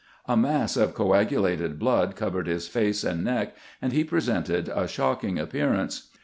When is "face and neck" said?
2.67-3.55